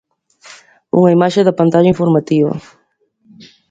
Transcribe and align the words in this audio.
Unha 0.99 1.13
imaxe 1.17 1.45
da 1.47 1.57
pantalla 1.59 1.91
informativa. 1.93 2.51